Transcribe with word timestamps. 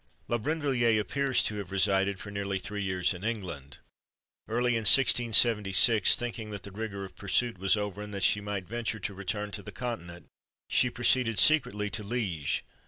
La 0.27 0.39
Brinvilliers 0.39 0.99
appears 0.99 1.43
to 1.43 1.57
have 1.57 1.71
resided 1.71 2.19
for 2.19 2.31
nearly 2.31 2.57
three 2.57 2.81
years 2.81 3.13
in 3.13 3.23
England. 3.23 3.77
Early 4.47 4.71
in 4.71 4.79
1676, 4.81 6.15
thinking 6.15 6.49
that 6.49 6.63
the 6.63 6.71
rigour 6.71 7.05
of 7.05 7.15
pursuit 7.15 7.59
was 7.59 7.77
over, 7.77 8.01
and 8.01 8.11
that 8.11 8.23
she 8.23 8.41
might 8.41 8.67
venture 8.67 8.99
to 8.99 9.13
return 9.13 9.51
to 9.51 9.61
the 9.61 9.71
Continent, 9.71 10.25
she 10.67 10.89
proceeded 10.89 11.37
secretly 11.37 11.91
to 11.91 12.03
Liège. 12.03 12.61